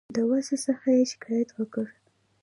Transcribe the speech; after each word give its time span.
د 0.15 0.17
وضع 0.29 0.55
څخه 0.65 0.87
یې 0.97 1.03
شکایت 1.11 1.49
وکړ. 1.53 1.85